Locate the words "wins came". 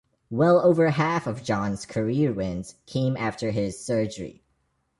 2.33-3.15